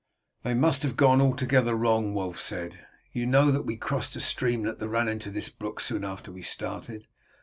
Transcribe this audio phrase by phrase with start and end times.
[0.41, 2.87] "They must have gone altogether wrong," Wulf said.
[3.13, 6.41] "You know that we crossed a streamlet that ran into this brook soon after we
[6.41, 7.05] started.